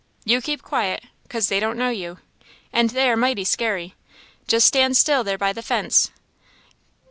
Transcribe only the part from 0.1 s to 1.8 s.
"You keep quiet, 'cause they don't